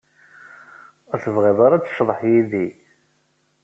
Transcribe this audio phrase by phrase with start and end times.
[1.09, 2.67] Ur tebɣi ara ad tecḍeḥ yid-i.